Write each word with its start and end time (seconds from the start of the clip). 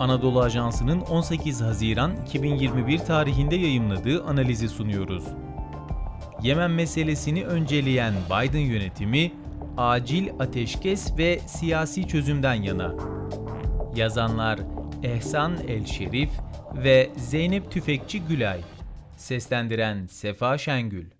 Anadolu 0.00 0.40
Ajansı'nın 0.40 1.00
18 1.00 1.60
Haziran 1.60 2.16
2021 2.26 2.98
tarihinde 2.98 3.56
yayımladığı 3.56 4.24
analizi 4.24 4.68
sunuyoruz. 4.68 5.24
Yemen 6.42 6.70
meselesini 6.70 7.44
önceleyen 7.44 8.14
Biden 8.26 8.58
yönetimi 8.58 9.32
acil 9.76 10.28
ateşkes 10.38 11.18
ve 11.18 11.38
siyasi 11.46 12.08
çözümden 12.08 12.54
yana. 12.54 12.94
Yazanlar 13.96 14.60
Ehsan 15.02 15.56
El 15.68 15.86
Şerif 15.86 16.30
ve 16.74 17.10
Zeynep 17.16 17.70
Tüfekçi 17.70 18.20
Gülay. 18.20 18.60
Seslendiren 19.16 20.06
Sefa 20.06 20.58
Şengül. 20.58 21.10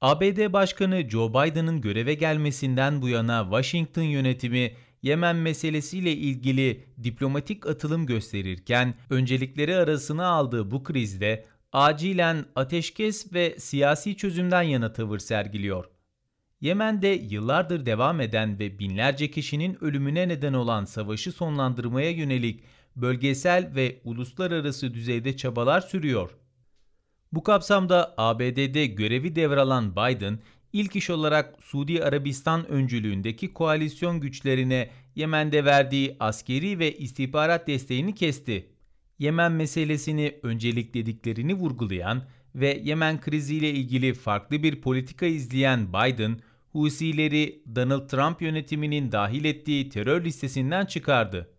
ABD 0.00 0.52
Başkanı 0.52 1.10
Joe 1.10 1.30
Biden'ın 1.30 1.80
göreve 1.80 2.14
gelmesinden 2.14 3.02
bu 3.02 3.08
yana 3.08 3.42
Washington 3.42 4.02
yönetimi 4.02 4.72
Yemen 5.02 5.36
meselesiyle 5.36 6.12
ilgili 6.12 6.84
diplomatik 7.02 7.66
atılım 7.66 8.06
gösterirken 8.06 8.94
öncelikleri 9.10 9.76
arasına 9.76 10.26
aldığı 10.26 10.70
bu 10.70 10.82
krizde 10.82 11.44
acilen 11.72 12.44
ateşkes 12.56 13.32
ve 13.32 13.58
siyasi 13.58 14.16
çözümden 14.16 14.62
yana 14.62 14.92
tavır 14.92 15.18
sergiliyor. 15.18 15.84
Yemen'de 16.60 17.08
yıllardır 17.08 17.86
devam 17.86 18.20
eden 18.20 18.58
ve 18.58 18.78
binlerce 18.78 19.30
kişinin 19.30 19.84
ölümüne 19.84 20.28
neden 20.28 20.52
olan 20.52 20.84
savaşı 20.84 21.32
sonlandırmaya 21.32 22.10
yönelik 22.10 22.64
bölgesel 22.96 23.72
ve 23.74 24.00
uluslararası 24.04 24.94
düzeyde 24.94 25.36
çabalar 25.36 25.80
sürüyor. 25.80 26.30
Bu 27.32 27.42
kapsamda 27.42 28.14
ABD'de 28.16 28.86
görevi 28.86 29.36
devralan 29.36 29.92
Biden, 29.92 30.38
ilk 30.72 30.96
iş 30.96 31.10
olarak 31.10 31.54
Suudi 31.62 32.04
Arabistan 32.04 32.68
öncülüğündeki 32.68 33.52
koalisyon 33.52 34.20
güçlerine 34.20 34.90
Yemen'de 35.14 35.64
verdiği 35.64 36.16
askeri 36.20 36.78
ve 36.78 36.96
istihbarat 36.96 37.66
desteğini 37.68 38.14
kesti. 38.14 38.68
Yemen 39.18 39.52
meselesini 39.52 40.38
önceliklediklerini 40.42 41.54
vurgulayan 41.54 42.22
ve 42.54 42.80
Yemen 42.84 43.20
kriziyle 43.20 43.70
ilgili 43.70 44.14
farklı 44.14 44.62
bir 44.62 44.80
politika 44.80 45.26
izleyen 45.26 45.88
Biden, 45.88 46.40
Husileri 46.72 47.62
Donald 47.74 48.08
Trump 48.08 48.42
yönetiminin 48.42 49.12
dahil 49.12 49.44
ettiği 49.44 49.88
terör 49.88 50.24
listesinden 50.24 50.86
çıkardı. 50.86 51.50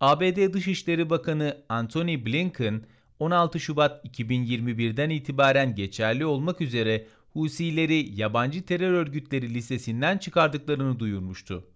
ABD 0.00 0.52
Dışişleri 0.52 1.10
Bakanı 1.10 1.64
Antony 1.68 2.26
Blinken, 2.26 2.82
16 3.18 3.60
Şubat 3.60 4.04
2021'den 4.06 5.10
itibaren 5.10 5.74
geçerli 5.74 6.26
olmak 6.26 6.60
üzere 6.60 7.06
Husileri 7.32 8.20
yabancı 8.20 8.62
terör 8.62 8.92
örgütleri 8.92 9.54
listesinden 9.54 10.18
çıkardıklarını 10.18 10.98
duyurmuştu. 10.98 11.66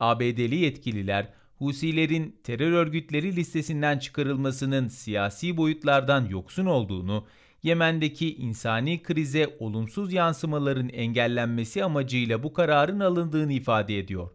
ABD'li 0.00 0.56
yetkililer 0.56 1.32
Husilerin 1.56 2.40
terör 2.42 2.72
örgütleri 2.72 3.36
listesinden 3.36 3.98
çıkarılmasının 3.98 4.88
siyasi 4.88 5.56
boyutlardan 5.56 6.26
yoksun 6.28 6.66
olduğunu, 6.66 7.26
Yemen'deki 7.62 8.36
insani 8.36 9.02
krize 9.02 9.56
olumsuz 9.58 10.12
yansımaların 10.12 10.88
engellenmesi 10.88 11.84
amacıyla 11.84 12.42
bu 12.42 12.52
kararın 12.52 13.00
alındığını 13.00 13.52
ifade 13.52 13.98
ediyor. 13.98 14.30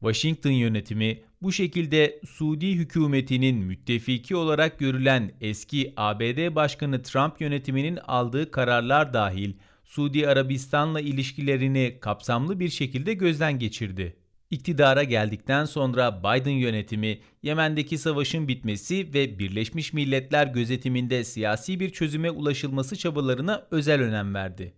Washington 0.00 0.50
yönetimi 0.50 1.22
bu 1.42 1.52
şekilde 1.52 2.20
Suudi 2.28 2.72
hükümetinin 2.72 3.56
müttefiki 3.56 4.36
olarak 4.36 4.78
görülen 4.78 5.32
eski 5.40 5.92
ABD 5.96 6.54
Başkanı 6.54 7.02
Trump 7.02 7.40
yönetiminin 7.40 7.96
aldığı 7.96 8.50
kararlar 8.50 9.12
dahil 9.12 9.52
Suudi 9.92 10.28
Arabistan'la 10.28 11.00
ilişkilerini 11.00 11.96
kapsamlı 12.00 12.60
bir 12.60 12.68
şekilde 12.68 13.14
gözden 13.14 13.58
geçirdi. 13.58 14.16
İktidara 14.50 15.02
geldikten 15.02 15.64
sonra 15.64 16.20
Biden 16.20 16.50
yönetimi 16.50 17.18
Yemen'deki 17.42 17.98
savaşın 17.98 18.48
bitmesi 18.48 19.14
ve 19.14 19.38
Birleşmiş 19.38 19.92
Milletler 19.92 20.46
gözetiminde 20.46 21.24
siyasi 21.24 21.80
bir 21.80 21.90
çözüme 21.90 22.30
ulaşılması 22.30 22.96
çabalarına 22.96 23.66
özel 23.70 24.00
önem 24.00 24.34
verdi. 24.34 24.74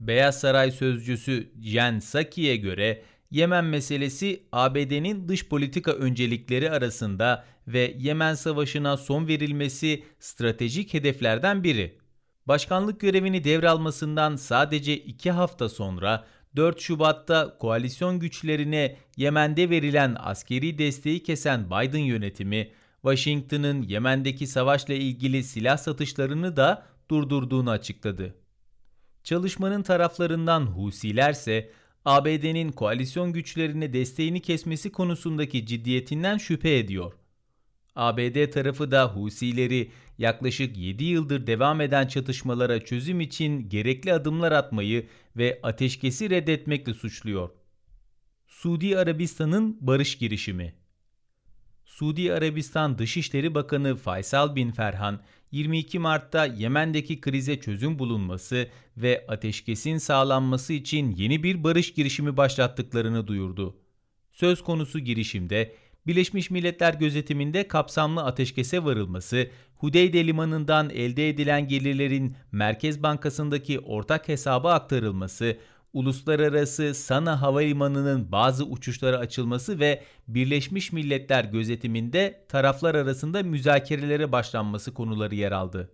Beyaz 0.00 0.40
Saray 0.40 0.70
sözcüsü 0.70 1.52
Jen 1.62 2.00
Psaki'ye 2.00 2.56
göre 2.56 3.02
Yemen 3.30 3.64
meselesi 3.64 4.42
ABD'nin 4.52 5.28
dış 5.28 5.48
politika 5.48 5.92
öncelikleri 5.92 6.70
arasında 6.70 7.44
ve 7.68 7.94
Yemen 7.98 8.34
Savaşı'na 8.34 8.96
son 8.96 9.28
verilmesi 9.28 10.02
stratejik 10.18 10.94
hedeflerden 10.94 11.64
biri. 11.64 12.03
Başkanlık 12.46 13.00
görevini 13.00 13.44
devralmasından 13.44 14.36
sadece 14.36 14.96
iki 14.96 15.30
hafta 15.30 15.68
sonra 15.68 16.24
4 16.56 16.80
Şubat'ta 16.80 17.58
koalisyon 17.58 18.18
güçlerine 18.18 18.96
Yemen'de 19.16 19.70
verilen 19.70 20.16
askeri 20.18 20.78
desteği 20.78 21.22
kesen 21.22 21.66
Biden 21.66 21.98
yönetimi, 21.98 22.70
Washington'ın 23.02 23.82
Yemen'deki 23.82 24.46
savaşla 24.46 24.94
ilgili 24.94 25.44
silah 25.44 25.76
satışlarını 25.76 26.56
da 26.56 26.86
durdurduğunu 27.10 27.70
açıkladı. 27.70 28.34
Çalışmanın 29.24 29.82
taraflarından 29.82 30.66
Husilerse 30.66 31.70
ABD'nin 32.04 32.72
koalisyon 32.72 33.32
güçlerine 33.32 33.92
desteğini 33.92 34.42
kesmesi 34.42 34.92
konusundaki 34.92 35.66
ciddiyetinden 35.66 36.38
şüphe 36.38 36.78
ediyor. 36.78 37.12
ABD 37.96 38.50
tarafı 38.50 38.90
da 38.90 39.14
Husileri 39.14 39.90
yaklaşık 40.18 40.76
7 40.76 41.04
yıldır 41.04 41.46
devam 41.46 41.80
eden 41.80 42.06
çatışmalara 42.06 42.80
çözüm 42.84 43.20
için 43.20 43.68
gerekli 43.68 44.12
adımlar 44.12 44.52
atmayı 44.52 45.06
ve 45.36 45.60
ateşkesi 45.62 46.30
reddetmekle 46.30 46.94
suçluyor. 46.94 47.50
Suudi 48.46 48.98
Arabistan'ın 48.98 49.78
barış 49.80 50.18
girişimi 50.18 50.74
Suudi 51.84 52.32
Arabistan 52.32 52.98
Dışişleri 52.98 53.54
Bakanı 53.54 53.96
Faysal 53.96 54.56
bin 54.56 54.70
Ferhan, 54.70 55.20
22 55.52 55.98
Mart'ta 55.98 56.46
Yemen'deki 56.46 57.20
krize 57.20 57.60
çözüm 57.60 57.98
bulunması 57.98 58.68
ve 58.96 59.24
ateşkesin 59.28 59.98
sağlanması 59.98 60.72
için 60.72 61.10
yeni 61.10 61.42
bir 61.42 61.64
barış 61.64 61.94
girişimi 61.94 62.36
başlattıklarını 62.36 63.26
duyurdu. 63.26 63.76
Söz 64.32 64.64
konusu 64.64 64.98
girişimde 64.98 65.74
Birleşmiş 66.06 66.50
Milletler 66.50 66.94
gözetiminde 66.94 67.68
kapsamlı 67.68 68.24
ateşkese 68.24 68.84
varılması, 68.84 69.48
Hudeyde 69.76 70.26
limanından 70.26 70.90
elde 70.90 71.28
edilen 71.28 71.68
gelirlerin 71.68 72.36
Merkez 72.52 73.02
Bankası'ndaki 73.02 73.80
ortak 73.80 74.28
hesaba 74.28 74.72
aktarılması, 74.72 75.58
uluslararası 75.92 76.94
Sana 76.94 77.42
Havalimanı'nın 77.42 78.32
bazı 78.32 78.64
uçuşlara 78.64 79.18
açılması 79.18 79.80
ve 79.80 80.02
Birleşmiş 80.28 80.92
Milletler 80.92 81.44
gözetiminde 81.44 82.44
taraflar 82.48 82.94
arasında 82.94 83.42
müzakerelere 83.42 84.32
başlanması 84.32 84.94
konuları 84.94 85.34
yer 85.34 85.52
aldı. 85.52 85.90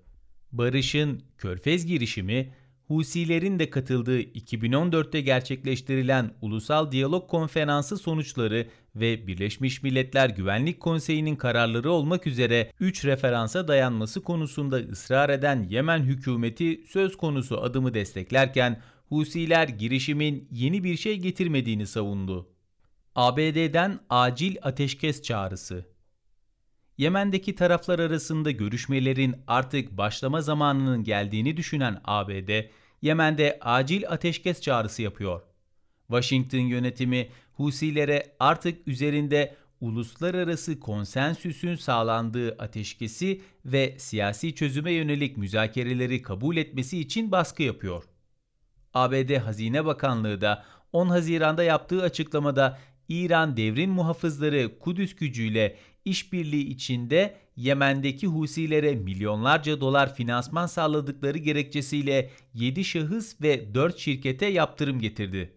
Barış'ın 0.53 1.23
Körfez 1.39 1.87
girişimi, 1.87 2.55
Husilerin 2.91 3.59
de 3.59 3.71
katıldığı 3.71 4.21
2014'te 4.21 5.21
gerçekleştirilen 5.21 6.35
Ulusal 6.41 6.93
Diyalog 6.93 7.31
Konferansı 7.31 7.97
sonuçları 7.97 8.69
ve 8.97 9.27
Birleşmiş 9.27 9.83
Milletler 9.83 10.31
Güvenlik 10.31 10.81
Konseyi'nin 10.81 11.37
kararları 11.37 11.91
olmak 11.93 12.27
üzere 12.27 12.73
3 12.81 13.05
referansa 13.05 13.69
dayanması 13.69 14.23
konusunda 14.23 14.77
ısrar 14.77 15.31
eden 15.31 15.63
Yemen 15.63 16.03
hükümeti 16.03 16.85
söz 16.89 17.17
konusu 17.17 17.61
adımı 17.63 17.95
desteklerken 17.95 18.83
Husiler 19.09 19.69
girişimin 19.69 20.49
yeni 20.51 20.85
bir 20.85 20.97
şey 20.97 21.19
getirmediğini 21.19 21.87
savundu. 21.87 22.49
ABD'den 23.15 24.01
acil 24.09 24.57
ateşkes 24.63 25.23
çağrısı 25.23 25.87
Yemen'deki 26.99 27.55
taraflar 27.55 27.99
arasında 27.99 28.51
görüşmelerin 28.51 29.37
artık 29.47 29.97
başlama 29.97 30.41
zamanının 30.41 31.05
geldiğini 31.05 31.57
düşünen 31.57 32.01
ABD, 32.05 32.51
Yemen'de 33.03 33.59
acil 33.61 34.09
ateşkes 34.09 34.61
çağrısı 34.61 35.03
yapıyor. 35.03 35.43
Washington 36.09 36.59
yönetimi 36.59 37.29
Husilere 37.53 38.37
artık 38.39 38.89
üzerinde 38.89 39.57
uluslararası 39.81 40.81
konsensüsün 40.81 41.75
sağlandığı 41.75 42.53
ateşkesi 42.59 43.43
ve 43.65 43.95
siyasi 43.99 44.55
çözüme 44.55 44.93
yönelik 44.93 45.37
müzakereleri 45.37 46.23
kabul 46.23 46.57
etmesi 46.57 47.01
için 47.01 47.33
baskı 47.33 47.63
yapıyor. 47.63 48.05
ABD 48.95 49.37
Hazine 49.37 49.85
Bakanlığı 49.85 50.41
da 50.41 50.65
10 50.93 51.09
Haziran'da 51.09 51.63
yaptığı 51.63 52.03
açıklamada 52.03 52.79
İran 53.09 53.57
devrim 53.57 53.91
muhafızları 53.91 54.79
Kudüs 54.79 55.17
gücüyle 55.17 55.77
işbirliği 56.05 56.67
içinde 56.67 57.37
Yemen'deki 57.57 58.27
Husilere 58.27 58.95
milyonlarca 58.95 59.81
dolar 59.81 60.15
finansman 60.15 60.67
sağladıkları 60.67 61.39
gerekçesiyle 61.39 62.31
7 62.55 62.85
şahıs 62.85 63.41
ve 63.43 63.75
4 63.75 63.99
şirkete 63.99 64.47
yaptırım 64.47 65.01
getirdi. 65.01 65.55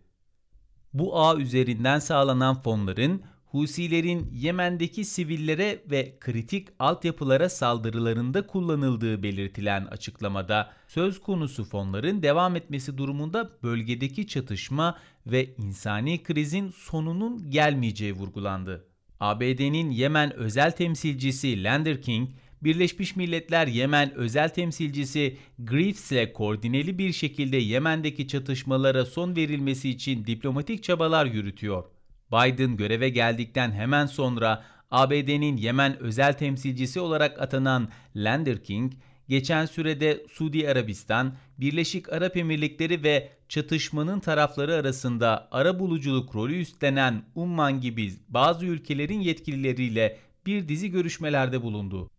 Bu 0.93 1.19
ağ 1.19 1.37
üzerinden 1.37 1.99
sağlanan 1.99 2.61
fonların 2.61 3.21
Husilerin 3.45 4.29
Yemen'deki 4.33 5.05
sivillere 5.05 5.83
ve 5.91 6.17
kritik 6.19 6.67
altyapılara 6.79 7.49
saldırılarında 7.49 8.47
kullanıldığı 8.47 9.23
belirtilen 9.23 9.85
açıklamada 9.85 10.73
söz 10.87 11.21
konusu 11.21 11.63
fonların 11.63 12.23
devam 12.23 12.55
etmesi 12.55 12.97
durumunda 12.97 13.49
bölgedeki 13.63 14.27
çatışma 14.27 14.97
ve 15.27 15.55
insani 15.55 16.23
krizin 16.23 16.69
sonunun 16.69 17.51
gelmeyeceği 17.51 18.13
vurgulandı. 18.13 18.92
ABD'nin 19.23 19.91
Yemen 19.91 20.33
özel 20.33 20.71
temsilcisi 20.71 21.63
Lander 21.63 22.01
King, 22.01 22.29
Birleşmiş 22.61 23.15
Milletler 23.15 23.67
Yemen 23.67 24.13
özel 24.13 24.49
temsilcisi 24.49 25.37
Griffiths 25.59 26.11
ile 26.11 26.33
koordineli 26.33 26.97
bir 26.97 27.13
şekilde 27.13 27.57
Yemen'deki 27.57 28.27
çatışmalara 28.27 29.05
son 29.05 29.35
verilmesi 29.35 29.89
için 29.89 30.25
diplomatik 30.25 30.83
çabalar 30.83 31.25
yürütüyor. 31.25 31.83
Biden 32.31 32.77
göreve 32.77 33.09
geldikten 33.09 33.71
hemen 33.71 34.05
sonra 34.05 34.63
ABD'nin 34.91 35.57
Yemen 35.57 35.99
özel 35.99 36.33
temsilcisi 36.33 36.99
olarak 36.99 37.41
atanan 37.41 37.89
Lander 38.15 38.63
King, 38.63 38.93
geçen 39.29 39.65
sürede 39.65 40.25
Suudi 40.31 40.69
Arabistan, 40.69 41.33
Birleşik 41.57 42.13
Arap 42.13 42.37
Emirlikleri 42.37 43.03
ve 43.03 43.29
çatışmanın 43.49 44.19
tarafları 44.19 44.75
arasında 44.75 45.47
ara 45.51 45.79
buluculuk 45.79 46.35
rolü 46.35 46.61
üstlenen 46.61 47.25
Umman 47.35 47.81
gibi 47.81 48.13
bazı 48.29 48.65
ülkelerin 48.65 49.19
yetkilileriyle 49.19 50.17
bir 50.45 50.67
dizi 50.67 50.91
görüşmelerde 50.91 51.61
bulundu. 51.61 52.09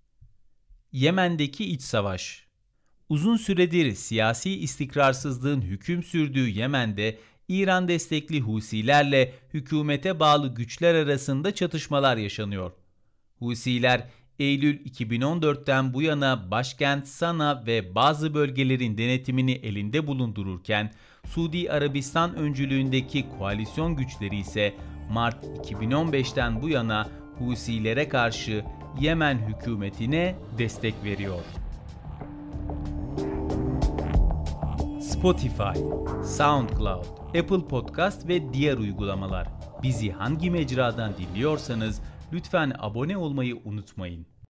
Yemen'deki 0.92 1.64
iç 1.64 1.82
savaş 1.82 2.44
Uzun 3.08 3.36
süredir 3.36 3.94
siyasi 3.94 4.50
istikrarsızlığın 4.50 5.62
hüküm 5.62 6.02
sürdüğü 6.02 6.48
Yemen'de 6.48 7.18
İran 7.48 7.88
destekli 7.88 8.40
Husilerle 8.40 9.34
hükümete 9.54 10.20
bağlı 10.20 10.54
güçler 10.54 10.94
arasında 10.94 11.54
çatışmalar 11.54 12.16
yaşanıyor. 12.16 12.72
Husiler 13.38 14.08
Eylül 14.38 14.78
2014'ten 14.86 15.94
bu 15.94 16.02
yana 16.02 16.50
başkent 16.50 17.08
Sana 17.08 17.66
ve 17.66 17.94
bazı 17.94 18.34
bölgelerin 18.34 18.98
denetimini 18.98 19.52
elinde 19.52 20.06
bulundururken 20.06 20.92
Suudi 21.26 21.70
Arabistan 21.70 22.36
öncülüğündeki 22.36 23.26
koalisyon 23.38 23.96
güçleri 23.96 24.36
ise 24.36 24.74
Mart 25.10 25.44
2015'ten 25.44 26.62
bu 26.62 26.68
yana 26.68 27.08
Husilere 27.38 28.08
karşı 28.08 28.64
Yemen 29.00 29.38
hükümetine 29.38 30.36
destek 30.58 30.94
veriyor. 31.04 31.40
Spotify, 35.00 35.78
SoundCloud, 36.24 37.04
Apple 37.26 37.66
Podcast 37.68 38.28
ve 38.28 38.52
diğer 38.52 38.76
uygulamalar. 38.78 39.48
Bizi 39.82 40.10
hangi 40.10 40.50
mecradan 40.50 41.12
dinliyorsanız 41.18 42.00
lütfen 42.34 42.72
abone 42.78 43.16
olmayı 43.16 43.56
unutmayın. 43.64 44.26